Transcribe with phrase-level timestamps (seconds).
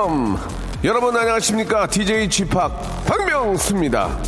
[0.00, 0.36] welcome.
[0.82, 1.86] 여러분 안녕하십니까?
[1.86, 2.44] DJ p
[3.06, 4.18] 박명수입니다.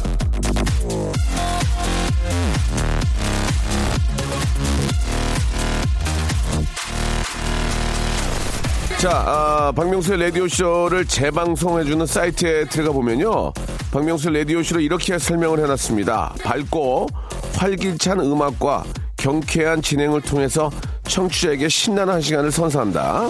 [8.98, 13.52] 자, 아, 박명수의 라디오쇼를 재방송해주는 사이트에 들어가 보면요.
[13.90, 16.34] 박명수의 라디오쇼를 이렇게 설명을 해놨습니다.
[16.44, 17.08] 밝고
[17.56, 18.84] 활기찬 음악과
[19.16, 20.70] 경쾌한 진행을 통해서
[21.04, 23.28] 청취자에게 신나는 한 시간을 선사한다.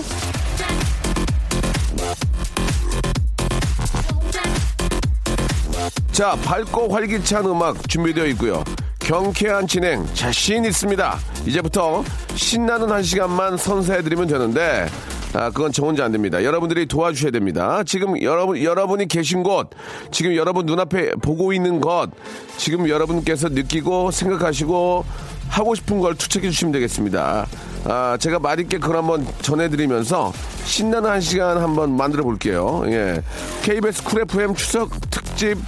[6.12, 8.62] 자, 밝고 활기찬 음악 준비되어 있고요.
[8.98, 11.18] 경쾌한 진행 자신 있습니다.
[11.46, 14.86] 이제부터 신나는 한 시간만 선사해드리면 되는데,
[15.32, 16.44] 아, 그건 저 혼자 안 됩니다.
[16.44, 17.82] 여러분들이 도와주셔야 됩니다.
[17.84, 19.70] 지금 여러분, 여러분이 계신 곳,
[20.10, 22.10] 지금 여러분 눈앞에 보고 있는 것,
[22.58, 25.04] 지금 여러분께서 느끼고 생각하시고
[25.48, 27.46] 하고 싶은 걸 투척해 주시면 되겠습니다.
[27.84, 30.32] 아, 제가 맛있게 그걸 한번 전해드리면서
[30.64, 32.82] 신나는 한 시간 한번 만들어 볼게요.
[32.86, 33.22] 예.
[33.62, 35.58] KBS Cool FM 추석 특집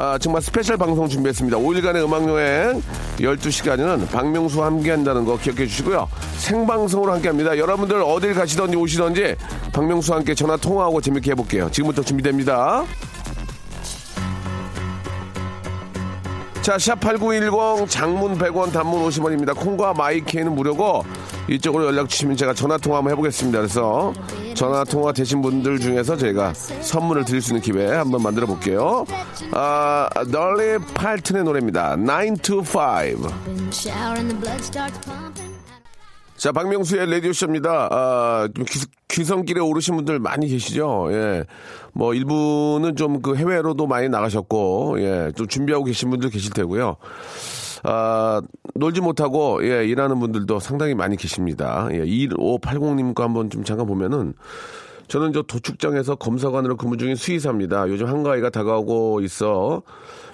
[0.00, 1.58] 아, 정말 special 방송 준비했습니다.
[1.58, 2.80] 5일간의 음악여행
[3.18, 6.08] 12시간은 박명수와 함께 한다는 거 기억해 주시고요.
[6.36, 7.58] 생방송으로 함께 합니다.
[7.58, 9.34] 여러분들 어딜 가시던지 오시던지
[9.72, 11.68] 박명수와 함께 전화 통화하고 재밌게 해볼게요.
[11.72, 12.84] 지금부터 준비됩니다.
[16.62, 19.56] 자, 샵8910 장문 100원 단문 50원입니다.
[19.56, 21.04] 콩과 마이케이는 무료고
[21.48, 23.58] 이쪽으로 연락 주시면 제가 전화 통화 한번 해보겠습니다.
[23.58, 24.12] 그래서
[24.58, 29.04] 전화 통화 되신 분들 중에서 저희가 선물을 드릴 수 있는 기회 한번 만들어 볼게요.
[29.52, 31.94] 아, 널리 팔튼의 노래입니다.
[31.94, 33.30] 9 to 5.
[33.70, 35.54] shower and the blood starts pumping.
[36.36, 37.88] 자, 박명수의 라디오쇼입니다.
[37.92, 41.08] 아, 좀 귀, 귀성길에 오르신 분들 많이 계시죠?
[41.12, 41.44] 예.
[41.92, 45.32] 뭐, 일부는 좀 그 해외로도 많이 나가셨고, 예.
[45.36, 46.96] 좀 준비하고 계신 분들 계실 테고요.
[47.84, 48.42] 아,
[48.74, 51.88] 놀지 못하고, 예, 일하는 분들도 상당히 많이 계십니다.
[51.92, 54.34] 예, 2580님 거 한번 좀 잠깐 보면은,
[55.08, 57.88] 저는 저 도축장에서 검사관으로 근무 중인 수의사입니다.
[57.88, 59.82] 요즘 한가위가 다가오고 있어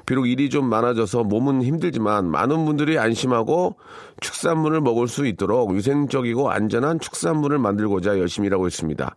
[0.07, 3.77] 비록 일이 좀 많아져서 몸은 힘들지만 많은 분들이 안심하고
[4.21, 9.15] 축산물을 먹을 수 있도록 위생적이고 안전한 축산물을 만들고자 열심히 일하고 있습니다.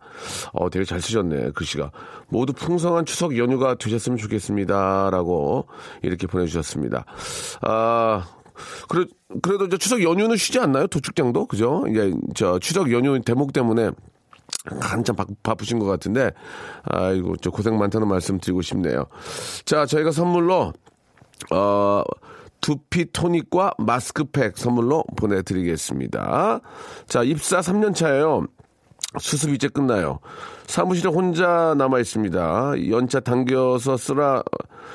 [0.52, 1.90] 어, 되게 잘 쓰셨네, 글씨가.
[2.28, 5.10] 모두 풍성한 추석 연휴가 되셨으면 좋겠습니다.
[5.10, 5.66] 라고
[6.02, 7.04] 이렇게 보내주셨습니다.
[7.62, 8.26] 아,
[8.88, 9.04] 그래,
[9.42, 10.86] 그래도 이제 추석 연휴는 쉬지 않나요?
[10.86, 11.46] 도축장도?
[11.46, 11.84] 그죠?
[11.90, 13.90] 이제 저 추석 연휴 대목 때문에
[14.80, 16.30] 한참 바, 바쁘신 것 같은데,
[16.84, 19.06] 아이고, 저 고생 많다는 말씀 드리고 싶네요.
[19.64, 20.72] 자, 저희가 선물로,
[21.52, 22.02] 어,
[22.60, 26.60] 두피 토닉과 마스크팩 선물로 보내드리겠습니다.
[27.06, 28.46] 자, 입사 3년 차예요.
[29.18, 30.20] 수습 이제 끝나요.
[30.66, 32.90] 사무실에 혼자 남아 있습니다.
[32.90, 34.42] 연차 당겨서 쓰라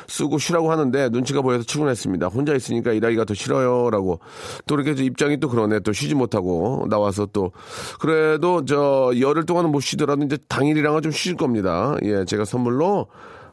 [0.08, 2.28] 쓰고 쉬라고 하는데 눈치가 보여서 출근했습니다.
[2.28, 4.20] 혼자 있으니까 일하기가 더 싫어요라고
[4.68, 5.80] 또 이렇게 입장이 또 그러네.
[5.80, 7.52] 또 쉬지 못하고 나와서 또
[8.00, 11.96] 그래도 저 열흘 동안은 못 쉬더라도 이제 당일이랑은 좀 쉬실 겁니다.
[12.04, 13.08] 예, 제가 선물로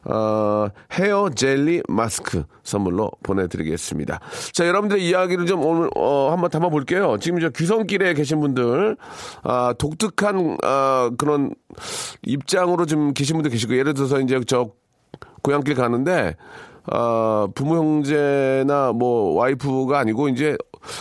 [0.05, 4.19] 어, 헤어 젤리 마스크 선물로 보내드리겠습니다.
[4.51, 7.17] 자, 여러분들의 이야기를 좀 오늘, 어, 한번 담아볼게요.
[7.19, 8.97] 지금 저 귀성길에 계신 분들,
[9.43, 11.53] 아, 독특한, 아, 그런
[12.23, 14.71] 입장으로 좀 계신 분들 계시고, 예를 들어서 이제 저
[15.43, 16.35] 고향길 가는데,
[16.85, 20.57] 아, 부모 형제나 뭐 와이프가 아니고 이제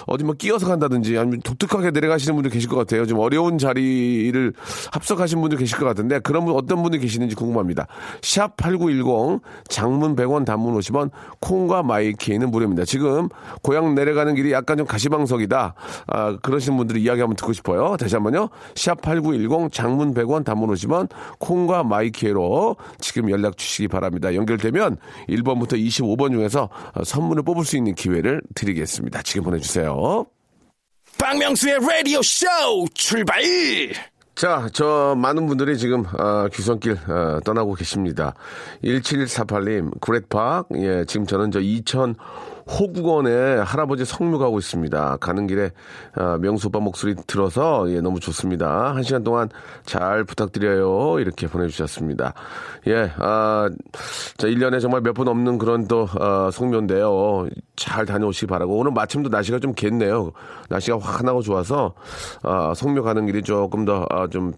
[0.06, 3.06] 어디 뭐 끼어서 간다든지 아니면 독특하게 내려가시는 분들 계실 것 같아요.
[3.06, 4.52] 좀 어려운 자리를
[4.92, 7.86] 합석하신 분들 계실 것 같은데 그런 분 어떤 분이 계시는지 궁금합니다.
[8.22, 11.10] 샵 8910 장문 100원 단문 50원
[11.40, 12.84] 콩과 my K는 무료입니다.
[12.84, 13.28] 지금
[13.62, 15.74] 고향 내려가는 길이 약간 좀 가시방석이다.
[16.06, 17.96] 아, 그러신 분들이 이야기 한번 듣고 싶어요.
[17.96, 18.48] 다시 한번요.
[18.74, 24.34] 샵 8910 장문 100원 단문 50원 콩과 my K로 지금 연락 주시기 바랍니다.
[24.34, 24.96] 연결되면
[25.28, 26.68] 1번부터 25번 중에서
[27.04, 29.22] 선물을 뽑을 수 있는 기회를 드리겠습니다.
[29.22, 29.69] 지금 보내주세요.
[31.18, 32.46] 박명수의 라디오 쇼
[32.94, 33.40] 출발!
[34.34, 38.34] 자, 저 많은 분들이 지금 아, 귀성길 아, 떠나고 계십니다.
[38.82, 40.68] 1748님, 구렛팍.
[40.76, 42.14] 예, 지금 저는 저 이천
[42.70, 45.16] 호국원에 할아버지 성묘 가고 있습니다.
[45.18, 45.70] 가는 길에
[46.14, 48.94] 아, 명수 오빠 목소리 들어서 예, 너무 좋습니다.
[48.94, 49.48] 한 시간 동안
[49.84, 51.18] 잘 부탁드려요.
[51.18, 52.32] 이렇게 보내주셨습니다.
[52.86, 53.68] 예, 아,
[54.36, 57.48] 자, 1년에 정말 몇 번 없는 그런 또 아, 성묘인데요.
[57.76, 60.30] 잘 다녀오시기 바라고 오늘 마침도 날씨가 좀 겠네요.
[60.68, 61.94] 날씨가 환하고 좋아서
[62.42, 64.52] 아, 성묘 가는 길이 조금 더 아, 좀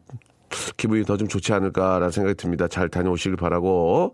[0.76, 2.68] 기분이 더 좀 좋지 않을까라는 생각이 듭니다.
[2.68, 4.12] 잘 다녀오시길 바라고.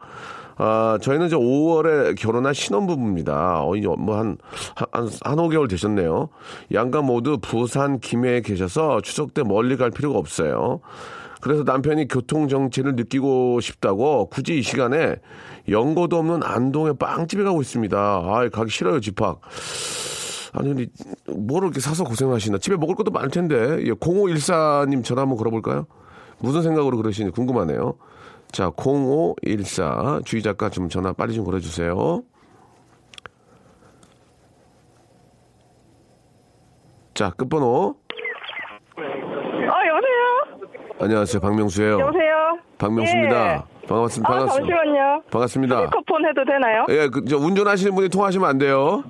[0.58, 3.64] 아, 저희는 이제 5월에 결혼한 신혼부부입니다.
[3.64, 4.36] 어, 이제 뭐 한,
[4.74, 6.28] 한, 한 5개월 되셨네요.
[6.72, 10.80] 양가 모두 부산 김해에 계셔서 추석 때 멀리 갈 필요가 없어요.
[11.40, 15.16] 그래서 남편이 교통정체를 느끼고 싶다고 굳이 이 시간에
[15.68, 17.96] 연고도 없는 안동에 빵집에 가고 있습니다.
[17.96, 19.40] 아, 가기 싫어요, 집합.
[20.54, 20.86] 아니, 근데
[21.32, 22.58] 뭐를 이렇게 사서 고생하시나.
[22.58, 23.54] 집에 먹을 것도 많을 텐데.
[23.84, 25.86] 예, 0514님 전화 한번 걸어볼까요?
[26.40, 27.94] 무슨 생각으로 그러시는지 궁금하네요.
[28.52, 32.22] 자, 0514 주희 작가 좀 전화 빨리 좀 걸어주세요.
[37.14, 37.96] 자, 끝번호.
[38.96, 40.68] 아 여보세요.
[41.00, 42.00] 안녕하세요, 박명수예요.
[42.00, 42.58] 여보세요.
[42.78, 43.54] 박명수입니다.
[43.54, 43.62] 예.
[43.88, 44.30] 반갑습니다.
[44.30, 44.76] 아 반갑습니다.
[44.76, 45.22] 잠시만요.
[45.30, 45.76] 반갑습니다.
[45.78, 46.86] 스피커폰 해도 되나요?
[46.90, 49.02] 예, 그, 저 운전하시는 분이 통화하시면 안 돼요.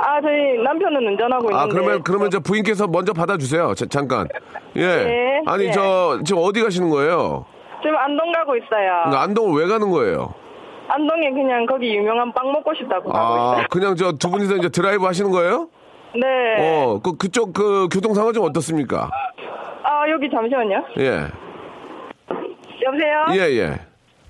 [0.00, 1.56] 아 저희 남편은 운전하고 있는데.
[1.56, 3.74] 아, 그러면, 그러면 저 부인께서 먼저 받아주세요.
[3.74, 4.28] 자, 잠깐.
[4.76, 4.86] 예.
[4.86, 5.72] 네, 아니, 네.
[5.72, 7.46] 저, 지금 어디 가시는 거예요?
[7.84, 8.68] 지금 안동 가고 있어요.
[9.04, 10.32] 그러니까 안동을 왜 가는 거예요?
[10.88, 13.66] 안동에 그냥 거기 유명한 빵 먹고 싶다고 가고 아, 있어요.
[13.70, 15.68] 그냥 저 두 분이서 이제 드라이브 하시는 거예요?
[16.14, 16.24] 네.
[16.58, 19.10] 어, 그, 그쪽 그 교통 상황 좀 어떻습니까?
[19.82, 20.84] 아 여기 잠시만요.
[20.98, 21.26] 예.
[22.82, 23.24] 여보세요.
[23.34, 23.66] 예, 예.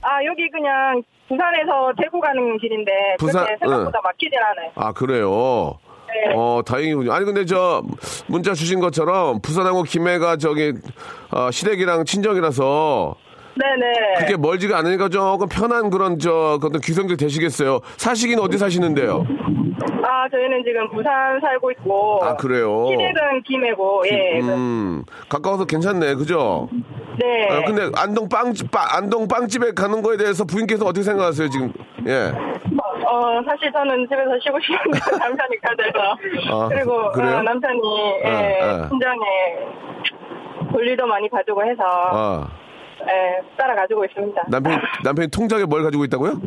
[0.02, 4.70] 아 여기 그냥 부산에서 대구 가는 길인데 부산, 그렇게 생각보다 막히진 않아요.
[4.74, 5.78] 아, 그래요?
[6.08, 6.34] 네.
[6.36, 7.12] 어, 다행이군요.
[7.12, 7.82] 아니, 근데 저,
[8.28, 10.74] 문자 주신 것처럼 부산하고 김해가 저기,
[11.32, 13.14] 어, 시댁이랑 친정이라서
[13.56, 14.14] 네네.
[14.18, 17.80] 그게 멀지가 않으니까 조금 편한 그런 저, 어떤 귀성들 되시겠어요.
[17.96, 19.24] 사시긴 어디 사시는데요?
[20.06, 22.20] 아 저희는 지금 부산 살고 있고.
[22.22, 22.86] 아, 그래요?
[22.88, 24.02] 시댁은 김해고.
[24.10, 24.40] 예.
[24.40, 26.14] 음, 가까워서 괜찮네.
[26.14, 26.68] 그죠?
[27.18, 27.48] 네.
[27.50, 31.72] 아, 근데 안동 빵집, 빵- 안동 빵집에 가는 거에 대해서 부인께서 어떻게 생각하세요, 지금?
[32.06, 32.32] 예.
[33.06, 36.64] 어, 사실 저는 집에서 쉬고 싶은데 남편이 가져서.
[36.64, 36.92] 아, 그리고?
[36.94, 37.80] 어, 남편이
[38.24, 38.28] 예,
[38.60, 38.88] 아, 아.
[38.88, 42.48] 친정에 볼일도 많이 봐주고 해서
[43.06, 44.44] 아, 예, 따라가지고 있습니다.
[44.48, 46.40] 남편, 남편이 통장에 뭘 가지고 있다고요?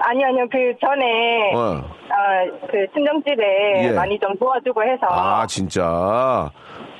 [0.00, 0.46] 아니, 아니요.
[0.50, 1.82] 그 전에 어.
[2.10, 3.92] 아, 그 친정집에 예.
[3.92, 6.50] 많이 좀 도와주고 해서 아, 진짜.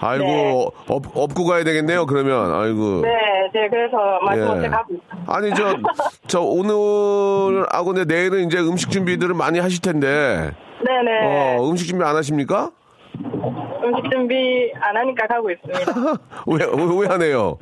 [0.01, 0.53] 아이고, 네.
[0.89, 2.55] 업, 업고 가야 되겠네요, 그러면.
[2.55, 3.03] 아이고.
[3.03, 3.11] 네,
[3.53, 4.69] 네, 그래서 마지못해 예.
[4.69, 5.25] 가고 있어요.
[5.27, 5.77] 아니, 저,
[6.27, 10.51] 저 오늘 하고 내 내일은 이제 음식 준비들을 많이 하실 텐데,
[10.85, 11.57] 네네.
[11.59, 12.71] 어, 음식 준비 안 하십니까?
[13.85, 15.93] 음식 준비 안 하니까 가고 있습니다.
[16.47, 17.59] 왜, 왜, 왜 안 해요?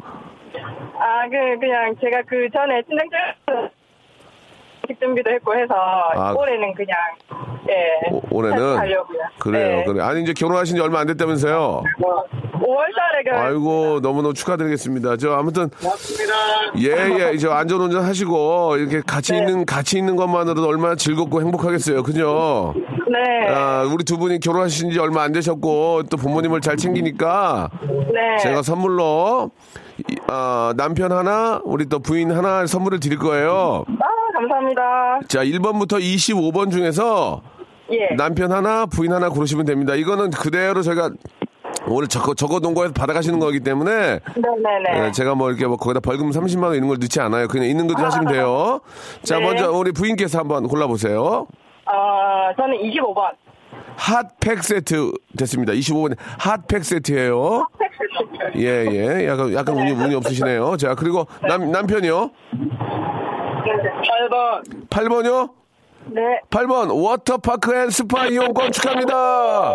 [0.99, 2.83] 아, 그, 그냥 제가 그 전에
[4.85, 5.75] 음식 준비도 했고 해서
[6.15, 6.33] 아.
[6.33, 6.97] 올해는 그냥,
[7.69, 8.11] 예.
[8.13, 8.79] 오- 올해는?
[8.79, 9.19] 하려고요.
[9.39, 9.85] 그래요, 네.
[9.85, 10.03] 그래.
[10.03, 11.83] 아니, 이제 결혼하신 지 얼마 안 됐다면서요?
[11.99, 13.41] 5월 달에 결혼.
[13.47, 15.17] 아이고, 너무너무 축하드리겠습니다.
[15.19, 15.71] 저, 아무튼.
[16.79, 16.91] 예,
[17.21, 19.39] 예, 이제 안전운전 하시고, 이렇게 같이 네.
[19.39, 22.03] 있는, 같이 있는 것만으로도 얼마나 즐겁고 행복하겠어요.
[22.03, 22.75] 그죠?
[23.09, 23.49] 네.
[23.49, 28.37] 아, 우리 두 분이 결혼하신 지 얼마 안 되셨고, 또 부모님을 잘 챙기니까, 네.
[28.43, 29.86] 제가 선물로, 이-
[30.29, 33.85] 아, 남편 하나, 우리 또 부인 하나 선물을 드릴 거예요.
[33.89, 35.21] 아, 감사합니다.
[35.29, 37.43] 자, 1번부터 25번 중에서
[37.91, 38.15] 예.
[38.17, 39.95] 남편 하나, 부인 하나 고르시면 됩니다.
[39.95, 41.11] 이거는 그대로 저희가
[41.89, 45.07] 오늘 적어, 적어 놓은 거에서 받아가시는 거기 때문에 네네네.
[45.07, 47.47] 예, 제가 뭐 이렇게 뭐 거기다 벌금 30만 원 이런 걸 넣지 않아요.
[47.47, 48.81] 그냥 있는 거대로 하시면 돼요.
[49.23, 49.45] 자, 네.
[49.45, 51.47] 먼저 우리 부인께서 한번 골라보세요.
[51.87, 53.31] 어, 저는 25번.
[53.97, 55.73] 핫팩 세트 됐습니다.
[55.75, 57.69] 25번 핫팩 세트예요.
[58.57, 59.29] 예, 예.
[59.29, 60.77] 약간 약간 운이 운이 없으시네요.
[60.77, 62.31] 자, 그리고 남 남편이요.
[64.31, 64.89] 8번.
[64.89, 65.51] 8번이요.
[66.07, 66.23] 네.
[66.51, 69.75] 8번 워터파크 and 스파 이용권 축하합니다.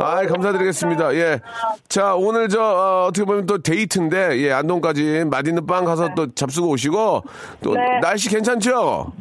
[0.00, 1.14] 아, 감사드리겠습니다.
[1.14, 1.40] 예.
[1.88, 6.68] 자, 오늘 저 어, 떻게 보면 또 데이트인데 예, 안동까지 맛있는 빵 가서 또 잡수고
[6.70, 7.22] 오시고
[7.62, 8.00] 또 네.
[8.00, 9.12] 날씨 괜찮죠?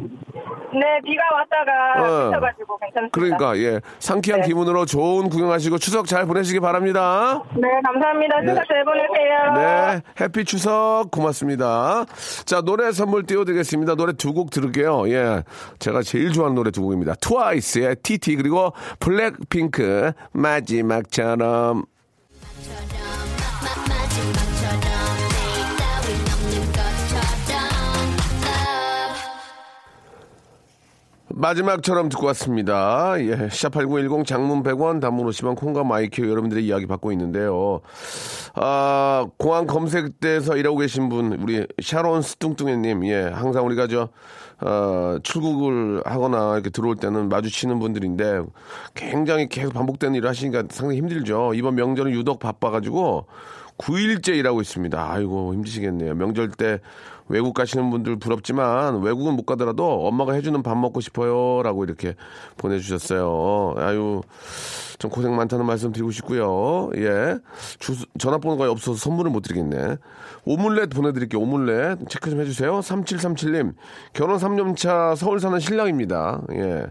[0.79, 2.25] 네, 비가 왔다가 어.
[2.29, 3.11] 그쳐가지고 괜찮습니다.
[3.11, 4.47] 그러니까 예, 상쾌한 네.
[4.47, 7.41] 기분으로 좋은 구경하시고 추석 잘 보내시기 바랍니다.
[7.55, 8.41] 네, 감사합니다.
[8.41, 9.53] 추석 잘 보내세요.
[9.55, 12.05] 네, 해피 추석 고맙습니다.
[12.45, 13.95] 자, 노래 선물 띄워드리겠습니다.
[13.95, 15.09] 노래 두 곡 들을게요.
[15.09, 15.43] 예,
[15.79, 17.15] 제가 제일 좋아하는 노래 두 곡입니다.
[17.15, 21.77] 트와이스의 TT 그리고 블랙핑크 마지막처럼.
[21.77, 23.26] 마-
[31.37, 33.13] 마지막처럼 듣고 왔습니다.
[33.19, 37.81] 예, 샵8910 장문 100원, 단문 50원, 콩과 마이큐 여러분들의 이야기 받고 있는데요.
[38.55, 44.09] 아, 공항 검색대에서 일하고 계신 분, 우리 샤론 스뚱뚱해님, 예, 항상 우리가 저,
[44.61, 48.41] 어, 출국을 하거나 이렇게 들어올 때는 마주치는 분들인데
[48.95, 51.53] 굉장히 계속 반복되는 일을 하시니까 상당히 힘들죠.
[51.53, 53.27] 이번 명절은 유독 바빠가지고
[53.77, 55.11] 9일째 일하고 있습니다.
[55.11, 56.15] 아이고, 힘드시겠네요.
[56.15, 56.79] 명절 때
[57.29, 62.15] 외국 가시는 분들 부럽지만 외국은 못 가더라도 엄마가 해주는 밥 먹고 싶어요라고 이렇게
[62.57, 63.75] 보내주셨어요.
[63.77, 64.21] 아유
[64.99, 66.89] 좀 고생 많다는 말씀 드리고 싶고요.
[66.95, 67.37] 예,
[67.77, 69.97] 주, 전화번호가 없어서 선물을 못 드리겠네.
[70.45, 71.41] 오믈렛 보내드릴게요.
[71.41, 72.79] 오믈렛 체크 좀 해주세요.
[72.79, 73.73] 3737님
[74.13, 76.41] 결혼 3년 차 서울 사는 신랑입니다.
[76.53, 76.87] 예,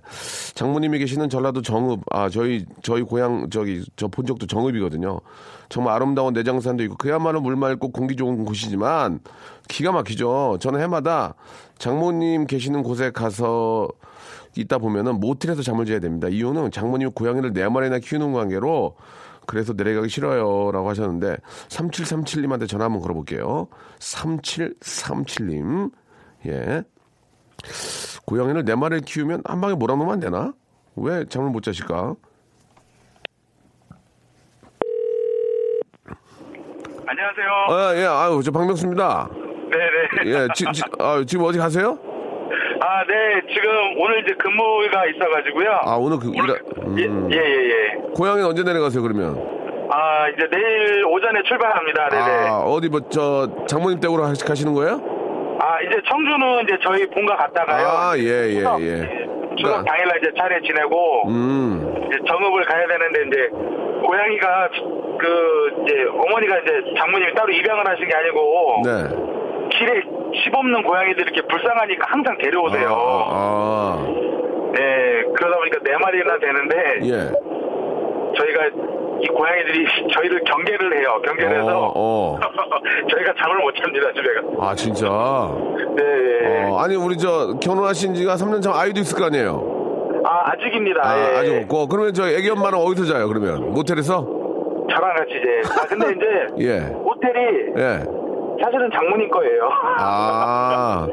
[0.55, 5.21] 장모님이 계시는 전라도 정읍 아 저희 저희 고향 저기 저 본 적도 정읍이거든요.
[5.69, 9.19] 정말 아름다운 내장산도 있고 그야말로 물 맑고 공기 좋은 곳이지만
[9.69, 10.59] 기가 막히죠.
[10.61, 11.35] 저는 해마다
[11.79, 13.89] 장모님 계시는 곳에 가서
[14.57, 16.29] 있다 보면은 모텔에서 잠을 자야 됩니다.
[16.29, 18.97] 이유는 장모님 고양이를 네 마리나 키우는 관계로
[19.47, 21.37] 그래서 내려가기 싫어요 라고 하셨는데
[21.69, 23.69] 3737님한테 전화 한번 걸어볼게요.
[23.99, 25.93] 3737님
[26.47, 26.83] 예
[28.25, 30.53] 고양이를 네 마리를 키우면 한 방에 몰아놓으면 안 되나?
[30.97, 32.15] 왜 잠을 못 자실까?
[37.09, 37.49] 안녕하세요.
[37.69, 39.31] 아, 예, 아유, 저 박명수입니다.
[39.71, 40.31] 네네.
[40.45, 41.99] 예, 지, 지, 아, 지금 어디 가세요?
[42.81, 43.41] 아, 네.
[43.53, 45.79] 지금 오늘 이제 근무가 있어가지고요.
[45.83, 46.55] 아, 오늘 그, 일하,
[46.99, 47.29] 예, 음.
[47.33, 47.95] 예, 예, 예.
[48.15, 49.37] 고향에 언제 내려가세요, 그러면?
[49.91, 52.09] 아, 이제 내일 오전에 출발합니다.
[52.11, 52.23] 네네.
[52.49, 55.01] 아, 아, 어디 뭐, 저, 장모님 댁으로 하- 가시는 거예요?
[55.89, 57.87] 이제 청주는 이제 저희 본가 갔다가요.
[57.87, 59.27] 아, 예, 예, 추석, 예.
[59.59, 63.49] 추석 당일날 이제 차례 지내고, 음, 이제 정읍을 가야 되는데, 이제,
[64.07, 64.69] 고양이가,
[65.19, 69.36] 그, 이제, 어머니가 이제 장모님이 따로 입양을 하신 게 아니고, 네.
[69.79, 70.03] 길에
[70.45, 72.89] 집 없는 고양이들 이렇게 불쌍하니까 항상 데려오세요.
[72.91, 74.07] 아, 아,
[74.73, 78.37] 네, 그러다 보니까 네 마리나 되는데, 예.
[78.39, 78.67] 저희가
[79.23, 81.21] 이 고양이들이 저희를 경계를 해요.
[81.25, 81.93] 경계를 해서 어,
[82.37, 82.39] 어.
[83.11, 84.43] 저희가 잠을 못 잡니다 집에가.
[84.67, 85.07] 아, 진짜?
[85.97, 86.05] 네.
[86.43, 86.65] 네.
[86.71, 89.73] 어, 아니, 우리 저, 결혼하신 지가 3년 차 아이도 있을 거 아니에요?
[90.29, 91.01] 아 아직입니다.
[91.09, 91.37] 아, 예.
[91.39, 91.87] 아직 없고.
[91.89, 93.73] 그러면 저 애기 엄마는 어디서 자요, 그러면?
[93.73, 94.27] 모텔에서?
[94.91, 95.73] 저랑 같이 이제.
[95.81, 96.07] 아 근데
[96.57, 96.79] 이제 예.
[96.93, 98.26] 호텔이 예.
[98.63, 99.69] 사실은 장모님 거예요.
[99.99, 101.07] 아,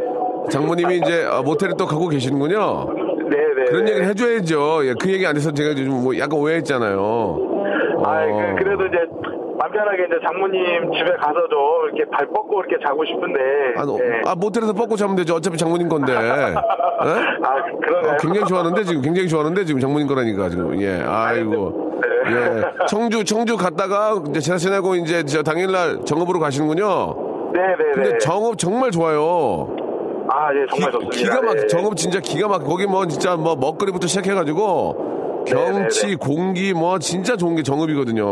[0.50, 2.88] 장모님이 이제 아, 모텔에 또 가고 계시는군요.
[3.30, 3.66] 네네.
[3.70, 4.86] 그런 얘기를 해줘야죠.
[4.88, 6.98] 예, 그 얘기 안 해서 제가 좀 뭐 약간 오해했잖아요.
[8.06, 8.56] 아 어.
[8.58, 8.98] 그, 그래도 이제
[9.58, 11.60] 맘 편하게 이제 장모님 집에 가서 좀
[11.96, 13.40] 이렇게 발 뻗고 이렇게 자고 싶은데.
[13.78, 14.22] 아, 너- 네.
[14.26, 15.36] 아, 모텔에서 뻗고 자면 되죠.
[15.36, 16.12] 어차피 장모님 건데.
[16.14, 16.18] 예?
[16.18, 18.12] 아 그러나요?
[18.14, 21.92] 아, 굉장히 좋아하는데 지금 굉장히 좋아하는데 지금 장모님 거라니까 지금 예 아이고
[22.28, 27.23] 예 청주 청주 갔다가 이제 지나 지나고 이제 저 당일날 정읍으로 가시는군요.
[27.54, 27.92] 네네네.
[27.94, 29.76] 근데 정읍 정말 좋아요.
[30.30, 31.10] 아 예 정말 기, 좋습니다.
[31.18, 31.68] 기가 막 예.
[31.68, 36.16] 정읍 진짜 기가 막 거기 뭐 진짜 뭐 먹거리부터 시작해가지고 경치 네네네.
[36.18, 38.26] 공기 뭐 진짜 좋은 게 정읍이거든요.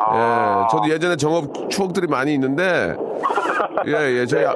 [0.00, 0.62] 아.
[0.64, 2.96] 예, 저도 예전에 정읍 추억들이 많이 있는데
[3.86, 4.54] 예, 예, 저희 아-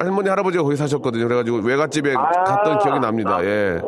[0.00, 1.24] 할머니 할아버지가 거기 사셨거든요.
[1.26, 2.28] 그래가지고 외갓집에 아.
[2.44, 3.38] 갔던 기억이 납니다.
[3.42, 3.80] 예.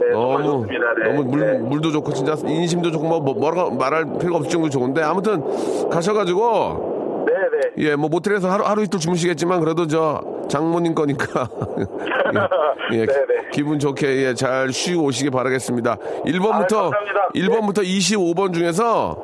[0.00, 0.66] 네, 너무.
[0.66, 0.76] 네.
[1.10, 1.58] 너무 물, 네.
[1.58, 5.42] 물도 좋고 진짜 인심도 좋고 뭐, 뭐 뭐라고 말할 필요가 없을 정도 좋은데 아무튼
[5.90, 6.95] 가셔가지고
[7.26, 7.72] 네네.
[7.78, 11.48] 예, 뭐 모텔에서 하루 하루 이틀 주무시겠지만 그래도 저 장모님 거니까
[12.92, 13.50] 예, 예, 네네.
[13.52, 15.96] 기분 좋게 예, 잘 쉬고 오시기 바라겠습니다.
[16.24, 17.28] 1번부터 아유, 감사합니다.
[17.34, 19.16] 1번부터 25번 중에서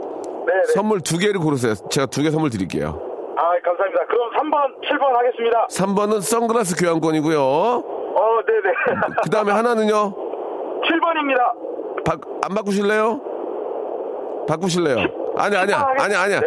[0.47, 0.63] 네네.
[0.75, 1.75] 선물 두 개를 고르세요.
[1.91, 3.01] 제가 두 개 선물 드릴게요.
[3.37, 4.05] 아, 감사합니다.
[4.07, 5.67] 그럼 3번, 7번 하겠습니다.
[5.71, 7.41] 3번은 선글라스 교환권이고요.
[7.41, 8.75] 어, 네네.
[9.25, 9.93] 그 다음에 하나는요.
[10.83, 12.05] 7번입니다.
[12.05, 13.21] 바, 안 바꾸실래요?
[14.49, 14.97] 바꾸실래요?
[15.37, 15.87] 아니, 아니야.
[15.99, 16.41] 아니, 아니야.
[16.41, 16.47] 네.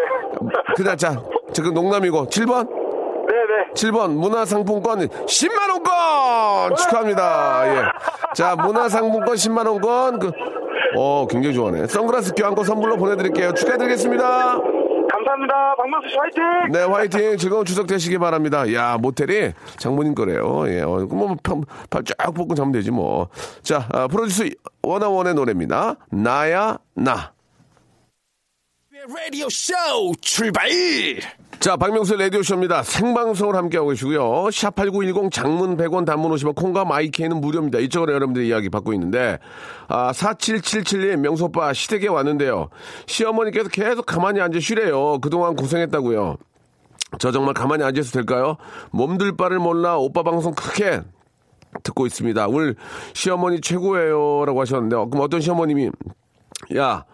[0.76, 1.16] 그냥 자,
[1.56, 2.28] 지금 농담이고.
[2.28, 2.68] 7번?
[2.68, 3.72] 네네.
[3.76, 7.64] 7번 문화상품권 10만 원권 축하합니다.
[7.74, 7.84] 예.
[8.36, 10.20] 자, 문화상품권 10만 원권.
[10.20, 10.32] 그,
[10.98, 11.88] 어, 굉장히 좋아하네.
[11.88, 13.54] 선글라스 교환권 선물로 보내드릴게요.
[13.54, 14.26] 축하드리겠습니다.
[15.08, 15.76] 감사합니다.
[15.78, 16.44] 박명수 씨 화이팅!
[16.74, 17.38] 네, 화이팅.
[17.38, 18.72] 즐거운 추석 되시기 바랍니다.
[18.74, 20.66] 야, 모텔이 장모님 거래요.
[20.68, 21.38] 예, 어, 뭐,
[21.90, 23.30] 발쫙 뻗고 자면 되지 뭐.
[23.64, 24.50] 자, 아, 프로듀스
[24.84, 25.96] 원어원의 노래입니다.
[26.12, 27.32] 나야, 나.
[29.36, 29.74] 라디오 쇼
[30.22, 30.70] 출발!
[31.60, 32.84] 자, 박명수 라디오쇼입니다.
[32.84, 34.22] 생방송을 함께하고 계시고요.
[34.50, 37.80] 샵8910 장문 100원 단문 50원 콩과 마이케이는 무료입니다.
[37.80, 39.40] 이쪽으로 여러분들의 이야기 받고 있는데,
[39.88, 42.70] 아, 4777님 명소빠 시댁에 왔는데요.
[43.08, 45.20] 시어머니께서 계속 가만히 앉아 쉬래요.
[45.22, 46.38] 그동안 고생했다고요.
[47.20, 48.58] 저 정말 가만히 앉아서 될까요?
[48.92, 51.02] 몸둘 바를 몰라 오빠 방송 크게
[51.84, 52.48] 듣고 있습니다.
[52.48, 52.76] 오늘
[53.14, 54.46] 시어머니 최고예요.
[54.46, 55.90] 라고 하셨는데, 어, 그럼 어떤 시어머님이,
[56.76, 57.06] 야,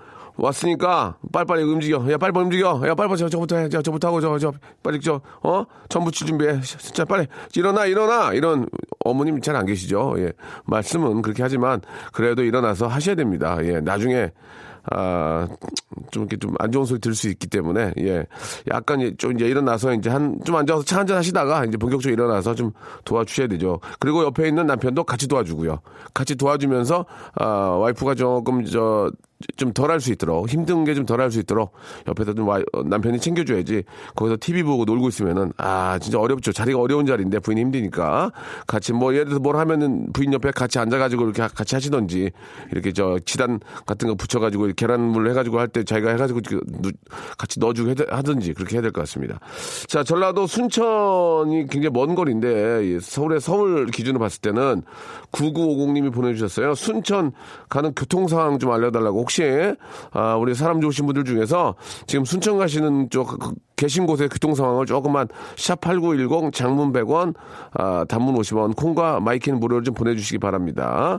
[0.41, 2.12] 왔으니까 빨리빨리 움직여.
[2.12, 2.81] 야, 빨리 움직여.
[2.88, 3.69] 야, 빨리 저, 저부터 해.
[3.69, 5.63] 저, 저부터 하고, 저, 저, 빨리 저, 어?
[5.88, 6.60] 전부치 준비해.
[6.62, 7.27] 진짜 빨리.
[7.55, 8.33] 일어나, 일어나.
[8.33, 8.67] 이런
[9.05, 10.15] 어머님 잘 안 계시죠?
[10.17, 10.33] 예.
[10.65, 11.81] 말씀은 그렇게 하지만,
[12.12, 13.57] 그래도 일어나서 하셔야 됩니다.
[13.63, 13.79] 예.
[13.81, 14.31] 나중에,
[14.91, 15.47] 아,
[16.11, 18.25] 좀 이렇게 좀 안 좋은 소리 들을 수 있기 때문에, 예.
[18.71, 22.71] 약간 좀 이제 일어나서 이제 한, 좀 앉아서 차 한잔 하시다가 이제 본격적으로 일어나서 좀
[23.05, 23.79] 도와주셔야 되죠.
[24.00, 25.79] 그리고 옆에 있는 남편도 같이 도와주고요.
[26.13, 29.09] 같이 도와주면서, 아, 와이프가 조금 저,
[29.57, 31.73] 좀 덜 할 수 있도록 힘든 게 좀 덜 할 수 있도록
[32.07, 33.81] 옆에서 좀 와이- 어, 남편이 챙겨줘야지
[34.15, 38.31] 거기서 TV 보고 놀고 있으면은 아 진짜 어렵죠 자리가 어려운 자리인데 부인이 힘드니까
[38.67, 42.29] 같이 뭐 예를 들어서 뭘 하면은 부인 옆에 같이 앉아가지고 이렇게 같이 하시던지
[42.71, 46.41] 이렇게 저 지단 같은 거 붙여가지고 계란물 해가지고 할 때 자기가 해가지고
[47.37, 49.39] 같이 넣어주고 해- 하든지 그렇게 해야 될 것 같습니다.
[49.87, 54.83] 자 전라도 순천이 굉장히 먼 거리인데 이 서울의 서울 기준으로 봤을 때는
[55.31, 56.75] 9950님이 보내주셨어요.
[56.75, 57.31] 순천
[57.69, 59.19] 가는 교통 상황 좀 알려달라고.
[59.19, 59.43] 혹시
[60.11, 61.75] 아, 우리 사람 좋으신 분들 중에서
[62.07, 63.51] 지금 순천 가시는 쪽 그-
[63.81, 67.33] 계신 곳의 교통 상황을 조금만 샵8910 장문 100원
[67.73, 71.17] 아, 단문 50원 콩과 my K는 무료로 좀 보내주시기 바랍니다.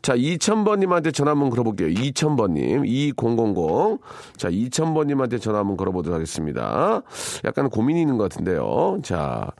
[0.00, 1.88] 자 2000번님한테 전화 한번 걸어볼게요.
[1.88, 3.98] 2000번님 2000
[4.38, 7.02] 자 2000번님한테 전화 한번 걸어보도록 하겠습니다.
[7.44, 9.00] 약간 고민이 있는 것 같은데요.
[9.02, 9.50] 자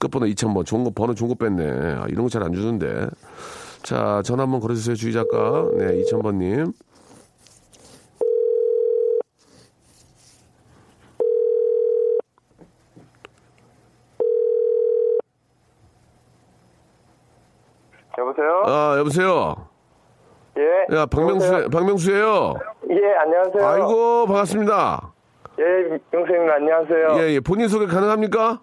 [0.00, 1.62] 끝번호 2000번 좋은 거 번호 좋은 거 뺐네.
[1.64, 3.06] 아, 이런 거 잘 안 주는데.
[3.84, 5.68] 자 전화 한번 걸어주세요 주희 작가.
[5.78, 6.72] 네 2000번님.
[18.18, 18.62] 여보세요?
[18.66, 19.54] 아 여보세요.
[20.56, 20.96] 예.
[20.96, 22.54] 야 박명수 박명수예요.
[22.90, 23.66] 예, 안녕하세요.
[23.66, 25.12] 아이고 반갑습니다.
[25.58, 27.08] 예, 영생님 안녕하세요.
[27.18, 27.40] 예, 예.
[27.40, 28.60] 본인 소개 가능합니까?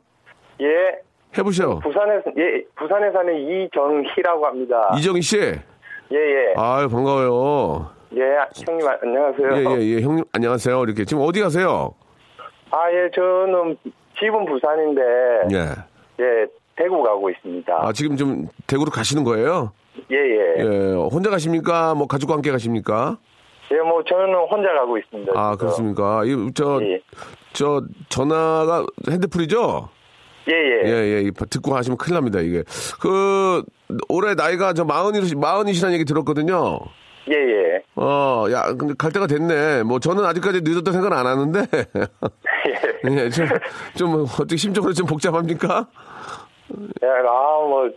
[0.62, 1.00] 예.
[1.38, 1.79] 해보셔.
[1.79, 4.89] 부산에 예, 부산에 사는 이정희라고 합니다.
[4.98, 5.38] 이정희 씨.
[5.39, 6.53] 예, 예.
[6.58, 7.89] 아유, 반가워요.
[8.15, 8.22] 예,
[8.67, 9.50] 형님 아- 안녕하세요.
[9.53, 10.01] 예, 예, 예.
[10.01, 10.84] 형님, 안녕하세요.
[10.84, 11.05] 이렇게.
[11.05, 11.93] 지금 어디 가세요?
[12.72, 13.77] 아, 예, 저는
[14.20, 15.01] 집은 부산인데
[15.53, 16.24] 예.
[16.24, 17.73] 예, 대구 가고 있습니다.
[17.79, 19.71] 아, 지금 좀 대구로 가시는 거예요?
[20.11, 20.55] 예, 예.
[20.59, 20.93] 예.
[21.11, 21.93] 혼자 가십니까?
[21.95, 23.17] 뭐 가족과 함께 가십니까?
[23.71, 25.31] 예, 뭐 저는 혼자 가고 있습니다.
[25.35, 25.55] 아.
[25.55, 26.23] 그렇습니까?
[26.25, 27.01] 이, 저, 예,
[27.53, 29.89] 저, 전화가 핸드풀이죠?
[30.49, 30.89] 예, 예.
[30.89, 31.21] 예, 예.
[31.21, 32.63] 이 듣고 하시면 큰일 납니다, 이게.
[32.99, 33.63] 그,
[34.09, 36.79] 올해 나이가 저 마흔이, 마흔이시라는 얘기 들었거든요.
[37.29, 37.83] 예, 예.
[37.95, 39.83] 어, 야, 근데 갈 때가 됐네.
[39.83, 41.61] 뭐, 저는 아직까지 늦었다 생각 안 하는데.
[43.09, 43.47] 예, 좀,
[43.95, 45.87] 좀, 어떻게 심적으로 좀 복잡합니까?
[47.03, 47.31] 예, 아,
[47.67, 47.89] 뭐,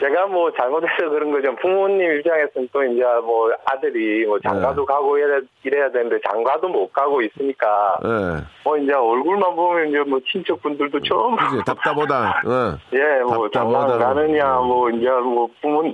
[0.00, 1.54] 제가 뭐 잘못해서 그런 거죠.
[1.56, 4.86] 부모님 입장에서는 또 이제 뭐 아들이 뭐 장가도 네.
[4.86, 8.42] 가고 이래, 이래야 되는데 장가도 못 가고 있으니까 예.
[8.64, 12.42] 뭐 이제 얼굴만 보면 이제 뭐 친척분들도 좀 그지 답답하다.
[12.46, 12.96] 예.
[12.98, 13.88] 예, 뭐 답답하다.
[13.88, 15.84] 장가 가느냐 뭐 이제 뭐 부모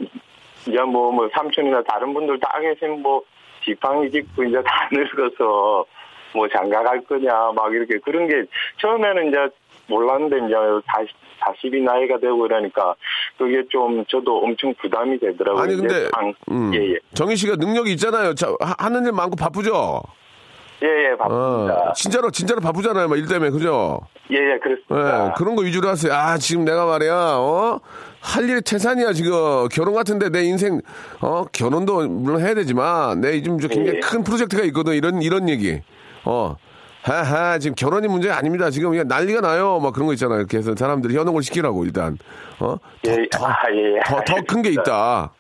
[0.69, 3.23] 이제 뭐 뭐 삼촌이나 다른 분들 다 계신 뭐
[3.65, 5.85] 지팡이 짚고 이제 다 늙어서
[6.33, 8.45] 뭐 장가 갈 거냐 막 이렇게 그런 게
[8.81, 9.49] 처음에는 이제
[9.89, 10.55] 몰랐는데 이제
[10.95, 12.95] 40, 40이 나이가 되고 이러니까
[13.39, 15.63] 그게 좀 저도 엄청 부담이 되더라고요.
[15.63, 16.09] 아니, 근데,
[16.51, 16.99] 음, 예, 예.
[17.15, 18.35] 정희 씨가 능력이 있잖아요.
[18.35, 20.03] 자, 하- 하는 일 많고 바쁘죠?
[20.83, 21.75] 예, 예, 바쁩니다.
[21.75, 23.09] 어, 진짜로, 진짜로 바쁘잖아요.
[23.09, 24.01] 막 일 때문에, 그죠?
[24.31, 25.33] 예, 예, 예, 그렇습니다.
[25.35, 26.13] 그런 거 위주로 하세요.
[26.13, 27.81] 아, 지금 내가 말이야, 어?
[28.21, 29.69] 할 일이 태산이야, 지금.
[29.69, 30.81] 결혼 같은데 내 인생,
[31.23, 31.45] 어?
[31.51, 34.01] 결혼도 물론 해야 되지만, 내 지금 저 굉장히 예.
[34.01, 34.93] 큰 프로젝트가 있거든.
[34.95, 35.81] 이런, 이런 얘기.
[36.25, 36.57] 어.
[37.07, 38.69] 하하, 지금 결혼이 문제가 아닙니다.
[38.69, 39.79] 지금 그냥 난리가 나요.
[39.81, 40.45] 막 그런 거 있잖아요.
[40.53, 42.19] 해서 사람들이 현혹을 시키라고, 일단.
[42.59, 42.77] 어?
[43.07, 44.01] 예, 더, 아, 예, 예.
[44.05, 45.31] 더, 더 큰 게 있다.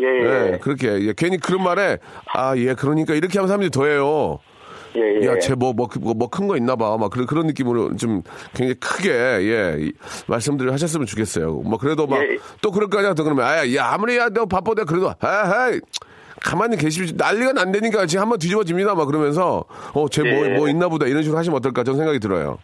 [0.00, 0.88] 예, 예, 예, 그렇게.
[1.06, 1.98] 예, 괜히 그런 말에,
[2.34, 4.40] 아, 예, 그러니까 이렇게 하면 사람들이 더 해요.
[4.96, 5.26] 예, 예.
[5.28, 6.96] 야, 쟤 뭐, 뭐, 뭐큰거 있나 봐.
[6.98, 9.92] 막 그런, 그런 느낌으로 좀 굉장히 크게, 예, 이
[10.26, 11.60] 말씀들을 하셨으면 좋겠어요.
[11.64, 12.36] 뭐, 그래도 막, 예.
[12.60, 13.14] 또 그럴 거 아니야.
[13.14, 15.80] 또 그러면, 아, 야, 아무리 야, 너 바빠도 그래도, 아, 헤이
[16.44, 17.14] 가만히 계시지.
[17.16, 18.94] 난리가 난 되니까 지금 한번 뒤집어집니다.
[18.94, 20.56] 막 그러면서, 어, 쟤 뭐, 예.
[20.56, 21.06] 뭐 있나 보다.
[21.06, 21.84] 이런 식으로 하시면 어떨까.
[21.84, 22.58] 저는 생각이 들어요.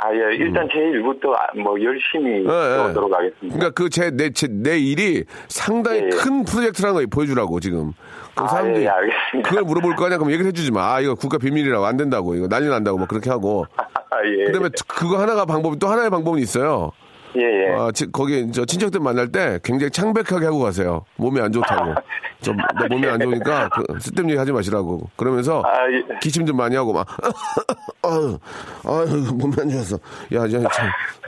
[0.00, 2.48] 아, 예, 일단 제 일부터 아, 뭐 열심히 음.
[2.48, 2.82] 예, 예.
[2.84, 3.58] 해보도록 하겠습니다.
[3.58, 6.08] 그러니까 그 제, 내, 제, 내 일이 상당히 예, 예.
[6.10, 7.92] 큰 프로젝트라는 걸 보여주라고, 지금.
[8.36, 9.50] 그 아, 사람들이 예, 알겠습니다.
[9.50, 10.18] 그걸 물어볼 거 아니야?
[10.18, 10.94] 그럼 얘기를 해주지 마.
[10.94, 12.34] 아, 이거 국가 비밀이라고 안 된다고.
[12.36, 12.96] 이거 난리 난다고.
[12.98, 13.66] 뭐 그렇게 하고.
[13.76, 14.44] 아, 예.
[14.44, 16.92] 그다음에 그거 하나가 방법이 또 하나의 방법은 있어요.
[17.36, 17.74] 예, 예.
[17.76, 21.04] 아, 지- 거기 저 친척들 만날 때 굉장히 창백하게 하고 가세요.
[21.16, 21.94] 몸이 안 좋다고.
[22.40, 25.10] 저, 너 몸이 안 좋으니까 그 쓸데없는 얘기 하지 마시라고.
[25.16, 26.18] 그러면서 아, 예.
[26.20, 27.06] 기침 좀 많이 하고 막
[28.02, 28.38] 아유,
[28.84, 29.96] 아유 몸이 안 좋았어.
[30.34, 30.60] 야, 저,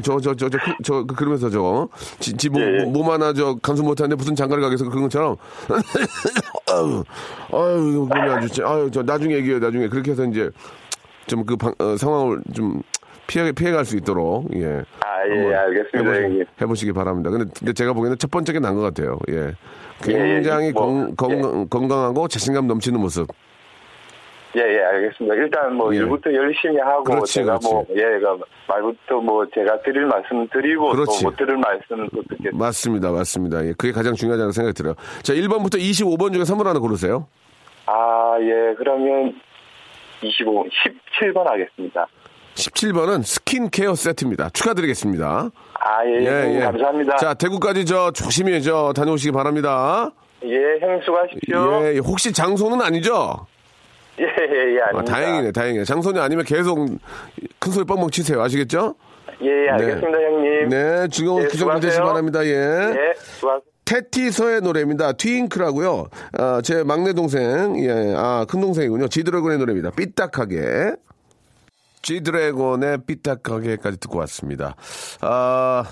[0.02, 2.84] 저, 저, 저, 저, 그- 저, 그- 그러면서 저, 지, 지 몸, 예, 예.
[2.84, 5.36] 몸 하나 저 간수 못하는데 무슨 장가를 가겠어 그런 것처럼
[6.72, 7.04] 아유,
[7.52, 8.62] 아유 몸이 안 좋지.
[8.62, 9.58] 아유, 저 나중에 얘기해요.
[9.58, 10.48] 나중에 그렇게 해서 이제
[11.26, 11.56] 좀그
[11.98, 12.82] 상황을 좀
[13.30, 14.82] 피해 피해갈 수 있도록 예.
[15.04, 16.44] 아, 예, 알겠습니다, 해보시.
[16.60, 17.30] 해보시기 바랍니다.
[17.30, 19.18] 근데, 근데 제가 보기에는 첫 번째가 난것 같아요.
[19.30, 19.52] 예.
[20.02, 23.28] 굉장히 예, 뭐, 건, 건, 건강 하고 자신감 넘치는 모습.
[24.56, 25.36] 예, 예, 알겠습니다.
[25.36, 25.98] 일단 뭐 예.
[25.98, 27.68] 일부터 열심히 하고 그렇지, 제가 그렇지.
[27.72, 31.22] 뭐 예, 그 말부터 뭐 제가 드릴 말씀 드리고 그렇지.
[31.22, 32.56] 또 못 드릴 말씀 또 듣겠습니다.
[32.58, 33.10] 맞습니다.
[33.12, 33.64] 맞습니다.
[33.64, 33.72] 예.
[33.78, 34.94] 그게 가장 중요하다는 생각이 들어요.
[35.22, 37.28] 자, 1번부터 25번 중에 선물 하나 고르세요.
[37.86, 39.34] 아, 아, 예, 그러면
[40.22, 40.64] 25,
[41.20, 42.06] 17번 하겠습니다.
[42.54, 44.50] 17번은 스킨케어 세트입니다.
[44.50, 45.50] 축하드리겠습니다.
[45.82, 47.16] 아, 예, 예, 감사합니다.
[47.16, 50.10] 자, 대구까지 저 조심히 저 다녀오시기 바랍니다.
[50.44, 51.80] 예, 형님 수고하십시오.
[51.94, 53.46] 예, 혹시 장소는 아니죠?
[54.18, 55.12] 예, 예, 예, 아, 아닙니다.
[55.14, 55.84] 다행이네, 다행이네.
[55.84, 56.86] 장소는 아니면 계속
[57.58, 58.42] 큰 소리 뻥뻥 치세요.
[58.42, 58.94] 아시겠죠?
[59.42, 60.68] 예, 예, 알겠습니다, 형님.
[60.68, 62.02] 네, 즐거운 예, 귀성길 되시기.
[62.02, 62.44] 바랍니다.
[62.44, 62.50] 예.
[62.50, 63.62] 예, 수고하세요.
[63.86, 65.12] 테티서의 노래입니다.
[65.14, 66.06] 트윙크라고요.
[66.38, 69.08] 아, 제 막내 동생, 예, 아, 큰 동생이군요.
[69.08, 69.90] 지드래곤의 노래입니다.
[69.96, 70.92] 삐딱하게.
[72.02, 74.76] 지드래곤의 삐딱하게까지 듣고 왔습니다.
[75.20, 75.84] 아,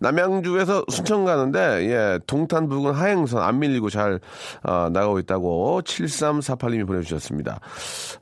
[0.00, 4.20] 남양주에서 순천 가는데, 예, 동탄 부근 하행선 안 밀리고 잘,
[4.62, 7.60] 아, 나가고 있다고 7348님이 보내주셨습니다.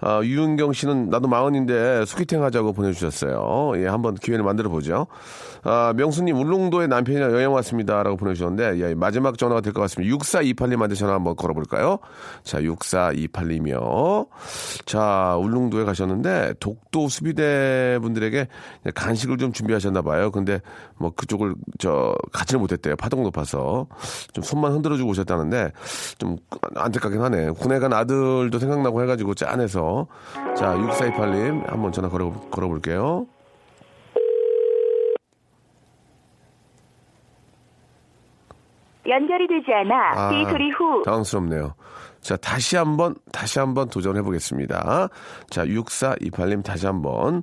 [0.01, 3.73] 아, 유은경 씨는 나도 마흔인데 소개팅 하자고 보내주셨어요.
[3.77, 5.07] 예, 한번 기회를 만들어 보죠.
[5.64, 8.03] 아, 명수님, 울릉도에 남편이랑 여행 왔습니다.
[8.03, 10.16] 라고 보내주셨는데, 예, 마지막 전화가 될 것 같습니다.
[10.16, 11.99] 6428님한테 전화 한번 걸어볼까요?
[12.42, 14.29] 자, 6428님이요.
[14.87, 18.47] 자, 울릉도에 가셨는데, 독도 수비대 분들에게
[18.94, 20.31] 간식을 좀 준비하셨나 봐요.
[20.31, 20.61] 근데
[20.97, 21.48] 뭐 그쪽을
[21.79, 22.97] 저 가지를 못했대요.
[22.97, 23.87] 파동 높아서.
[24.33, 25.73] 좀 손만 흔들어주고 오셨다는데,
[26.19, 26.37] 좀
[26.77, 27.51] 안타깝긴 하네.
[27.51, 30.07] 군에 간 아들도 생각나고 해가지고 짠해서.
[30.57, 33.27] 자, 6428님 한번 전화 걸어, 걸어볼게요.
[39.09, 41.75] 연결이 되지 않아 아, 삐 소리 후 당황스럽네요.
[42.21, 45.09] 자, 다시 한번, 다시 한번 도전해 보겠습니다.
[45.51, 47.43] 자, 6428님 다시 한번.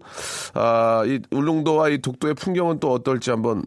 [0.54, 3.64] 아, 이 울릉도와 이 독도의 풍경은 또 어떨지 한번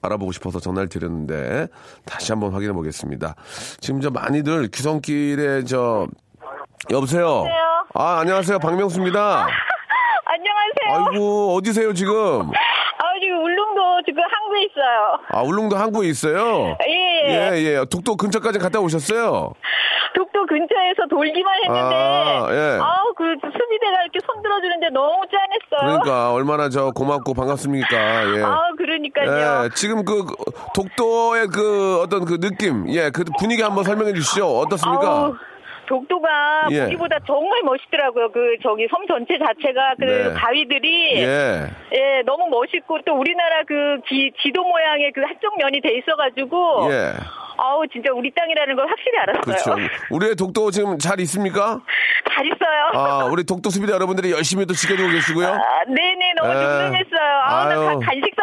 [0.00, 1.68] 알아보고 싶어서 전화를 드렸는데,
[2.04, 3.34] 다시 한번 확인해 보겠습니다.
[3.80, 6.06] 지금 저 많이들 귀성길에 저,
[6.90, 7.44] 여보세요?
[7.94, 8.58] 아, 안녕하세요.
[8.60, 9.46] 박명수입니다.
[10.24, 11.10] 안녕하세요.
[11.10, 12.14] 아이고, 어디세요, 지금?
[12.14, 15.18] 아, 지금 울릉도 지금 항구에 있어요.
[15.30, 16.76] 아, 울릉도 항구에 있어요?
[16.86, 17.52] 예.
[17.52, 17.84] 예, 예.
[17.90, 19.52] 독도 근처까지 갔다 오셨어요?
[20.98, 22.78] 근처에서 돌기만 했는데, 아, 예.
[22.80, 26.00] 아우, 그 수비대가 이렇게 손 들어주는데 너무 짠했어요.
[26.00, 28.36] 그러니까 얼마나 저 고맙고 반갑습니까.
[28.36, 28.42] 예.
[28.42, 29.64] 아우, 그러니까요.
[29.64, 30.26] 예, 지금 그
[30.74, 34.46] 독도의 그 어떤 그 느낌, 예, 그 분위기 한번 설명해 주시죠.
[34.58, 35.08] 어떻습니까?
[35.08, 35.34] 아우,
[35.88, 36.84] 독도가 예.
[36.84, 38.30] 보기보다 정말 멋있더라고요.
[38.30, 40.34] 그 저기 섬 전체 자체가 그 네.
[40.34, 41.66] 바위들이 예.
[41.92, 47.12] 예, 너무 멋있고 또 우리나라 그 기- 지도 모양의 그 한쪽 면이 돼 있어가지고 예.
[47.60, 49.40] 아우 진짜 우리 땅이라는 걸 확실히 알았어요.
[49.42, 49.74] 그렇죠.
[50.10, 51.80] 우리의 독도 지금 잘 있습니까?
[52.30, 52.90] 잘 있어요.
[52.94, 55.48] 아, 우리 독도 수비대 여러분들이 열심히 또 지켜주고 계시고요.
[55.48, 56.54] 아, 네네 너무 에.
[56.54, 57.40] 든든했어요.
[57.42, 58.36] 아우 나 간식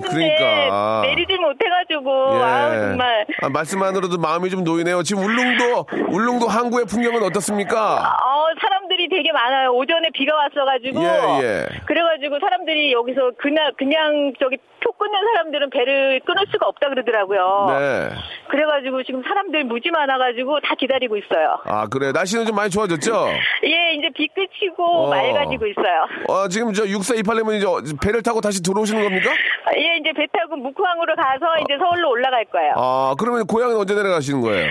[0.00, 1.00] 싶었는데 그러니까.
[1.02, 2.10] 내리질 못해가지고
[2.42, 5.02] 아우 정말 아, 말씀만으로도 마음이 좀 놓이네요.
[5.02, 7.96] 지금 울릉도, 울릉도 항구의 풍경은 어떻습니까?
[7.96, 9.70] 어, 사람 들이 되게 많아요.
[9.70, 11.00] 오전에 비가 왔어가지고.
[11.00, 11.66] 예, 예.
[11.86, 17.66] 그래가지고 사람들이 여기서 그냥, 그냥 저기 표 끊는 사람들은 배를 끊을 수가 없다 그러더라고요.
[17.70, 18.08] 네.
[18.48, 21.58] 그래가지고 지금 사람들 무지 많아가지고 다 기다리고 있어요.
[21.64, 22.12] 아, 그래.
[22.12, 23.28] 날씨는 좀 많이 좋아졌죠?
[23.64, 25.10] 예, 이제 비 그치고 어.
[25.10, 26.06] 맑아지고 있어요.
[26.28, 29.30] 어, 지금 저 6428님은 이제 배를 타고 다시 들어오시는 겁니까?
[29.76, 32.72] 예, 이제 배 타고 묵항으로 가서 이제 서울로 올라갈 거예요.
[32.76, 34.68] 아, 그러면 고향은 언제 내려가시는 거예요?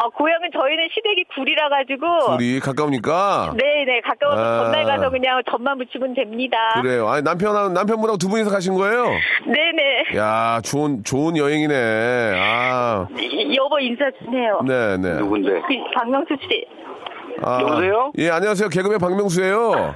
[0.00, 2.36] 어, 고향은 저희는 시댁이 굴이라 가지고.
[2.38, 3.54] 둘이 가까우니까.
[3.56, 4.64] 네, 네, 가까워서 아.
[4.64, 6.56] 전날 가서 그냥 점만 붙이면 됩니다.
[6.80, 7.08] 그래요.
[7.08, 9.06] 아니, 남편하고, 남편분하고 두 분이서 가신 거예요?
[9.46, 10.16] 네네.
[10.16, 11.74] 야, 좋은, 좋은 여행이네.
[12.36, 14.60] 아, 이- 여보 인사 좀 해요.
[14.66, 15.18] 네네.
[15.18, 15.50] 누군데?
[15.62, 16.64] 그 박명수 씨.
[17.42, 18.12] 아, 여보세요?
[18.18, 18.68] 예, 안녕하세요.
[18.68, 19.94] 개그맨 박명수예요.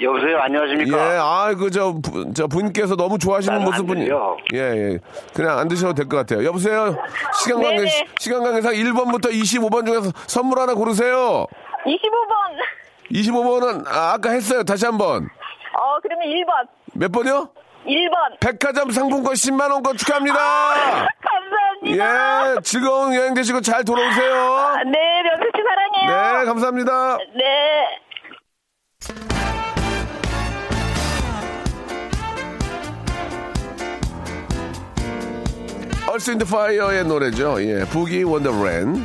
[0.00, 0.98] 여보세요, 예, 안녕하십니까?
[0.98, 4.04] 아, 그, 저, 부- 저, 분께서 너무 좋아하시는 모습 분이.
[4.04, 4.36] 들려.
[4.54, 4.98] 예, 예.
[5.34, 6.44] 그냥 안 드셔도 될 것 같아요.
[6.44, 6.96] 여보세요?
[7.42, 8.06] 시간 관계, 네네.
[8.18, 11.46] 시간 관계상 1번부터 25번 중에서 선물 하나 고르세요.
[11.86, 13.10] 25번.
[13.12, 14.62] 25번은, 아, 아까 했어요.
[14.64, 15.24] 다시 한 번.
[15.24, 16.68] 어, 그러면 1번.
[16.94, 17.48] 몇 번이요?
[17.86, 18.40] 1번.
[18.40, 20.36] 백화점 상품권 10만원권 축하합니다.
[21.20, 22.50] 감사합니다.
[22.56, 24.74] 예, 즐거운 여행 되시고 잘 돌아오세요.
[24.86, 26.38] 네, 명수 씨 사랑해요.
[26.40, 27.18] 네, 감사합니다.
[27.34, 28.00] 네.
[36.16, 37.62] Earth, Wind & Fire의 노래죠.
[37.62, 39.04] 예, Boogie Wonderland.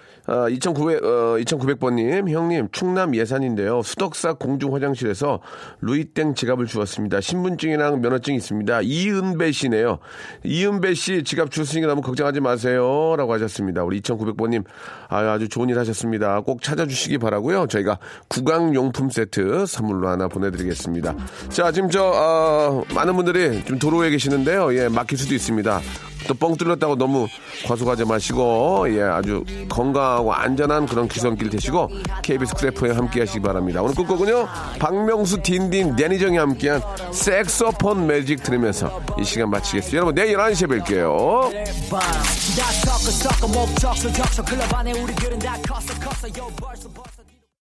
[0.27, 3.81] 어, 2,900, 어, 2,900번님, 형님, 충남 예산인데요.
[3.83, 5.39] 수덕사 공중 화장실에서
[5.81, 7.21] 루이땡 지갑을 주었습니다.
[7.21, 8.81] 신분증이랑 면허증 있습니다.
[8.83, 9.99] 이은배 씨네요.
[10.43, 13.15] 이은배 씨 지갑 주시니까 너무 걱정하지 마세요.
[13.17, 13.83] 라고 하셨습니다.
[13.83, 14.63] 우리 2,900번님,
[15.09, 16.41] 아유, 아주 좋은 일 하셨습니다.
[16.41, 21.15] 꼭 찾아주시기 바라고요 저희가 구강용품 세트 선물로 하나 보내드리겠습니다.
[21.49, 24.73] 자, 지금 저, 어, 많은 분들이 좀 도로에 계시는데요.
[24.75, 25.81] 예, 막힐 수도 있습니다.
[26.27, 27.27] 또 뻥 뚫렸다고 너무
[27.67, 31.89] 과속하지 마시고 예 아주 건강 하고 안전한 그런 기선길 되시고
[32.21, 33.81] KBS 크래프에 함께 하시기 바랍니다.
[33.81, 34.47] 오늘 끝곡은요
[34.79, 39.97] 박명수 딘딘 데니정이 함께한 섹소폰 매직 들으면서 이 시간 마치겠습니다.
[39.97, 41.51] 여러분 내일 11시에 뵐게요.